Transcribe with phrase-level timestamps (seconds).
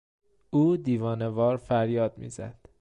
[0.49, 2.59] او دیوانه وار فریاد میزد.